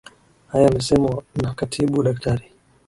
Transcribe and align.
Hayo 0.49 0.63
yamesemwa 0.65 1.13
na 1.41 1.49
Katibu 1.57 2.03
Daktari 2.05 2.45